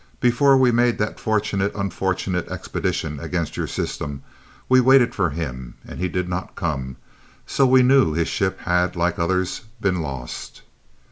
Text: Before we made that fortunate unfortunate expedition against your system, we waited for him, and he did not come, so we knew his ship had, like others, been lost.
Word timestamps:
Before 0.19 0.57
we 0.57 0.71
made 0.71 0.97
that 0.97 1.19
fortunate 1.19 1.75
unfortunate 1.75 2.47
expedition 2.47 3.19
against 3.19 3.55
your 3.55 3.67
system, 3.67 4.23
we 4.67 4.81
waited 4.81 5.13
for 5.13 5.29
him, 5.29 5.75
and 5.87 5.99
he 5.99 6.07
did 6.07 6.27
not 6.27 6.55
come, 6.55 6.95
so 7.45 7.67
we 7.67 7.83
knew 7.83 8.13
his 8.13 8.27
ship 8.27 8.61
had, 8.61 8.95
like 8.95 9.19
others, 9.19 9.61
been 9.79 10.01
lost. 10.01 10.63